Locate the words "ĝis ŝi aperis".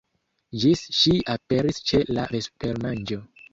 0.63-1.83